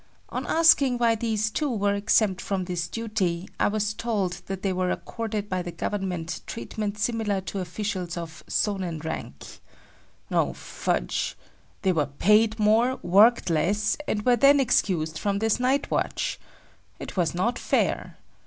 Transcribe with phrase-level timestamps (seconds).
[0.29, 4.73] On asking why these two were exempt from this duty, I was told that they
[4.73, 9.59] were accorded by the government treatment similar to officials of "Sonin" rank.
[10.31, 11.37] Oh, fudge!
[11.83, 16.39] They were paid more, worked less, and were then excused from this night watch.
[16.97, 18.17] It was not fair.